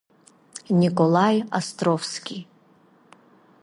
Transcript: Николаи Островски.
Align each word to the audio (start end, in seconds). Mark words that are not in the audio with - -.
Николаи 0.81 1.37
Островски. 1.59 2.37